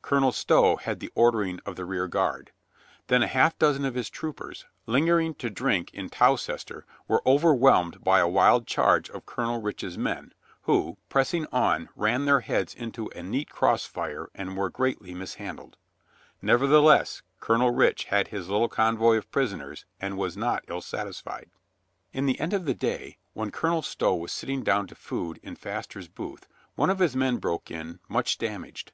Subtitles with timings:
[0.00, 2.50] Colonel Stow had the ordering of the rear guard.
[3.08, 8.02] Then a half dozen of his troopers, lingering to drink in Towces ter, were overwhelmed
[8.02, 13.08] by a wild charge of Colonel Rich's men, who, pressing on, ran their heads into
[13.14, 15.76] a neat crossfire and were greatly mishandled.
[16.40, 20.16] Nev 296 COLONEL GREATHEART ertheless, Colonel Rich had his little convoy of pris oners and
[20.16, 21.50] was not ill satisfied.
[22.14, 25.54] In the end of the day, when Colonel Stow was sitting down to food in
[25.54, 28.92] Paster's Booth, one of his men broke in, much damaged.